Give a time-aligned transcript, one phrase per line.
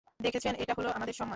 [0.19, 1.29] দেখেছেন, এটা হলো আমাদের সম্মান।